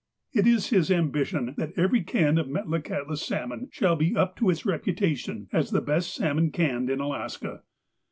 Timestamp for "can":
2.03-2.39